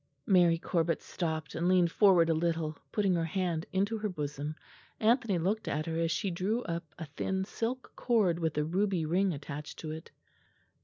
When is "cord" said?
7.95-8.39